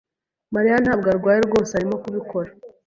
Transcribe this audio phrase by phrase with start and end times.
[0.53, 1.71] Mariya ntabwo arwaye rwose.
[1.73, 2.49] Arimo kubikora.